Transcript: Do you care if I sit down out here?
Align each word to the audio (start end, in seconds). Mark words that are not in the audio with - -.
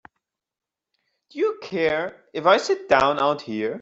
Do 1.29 1.37
you 1.37 1.59
care 1.61 2.23
if 2.33 2.47
I 2.47 2.57
sit 2.57 2.89
down 2.89 3.19
out 3.19 3.43
here? 3.43 3.69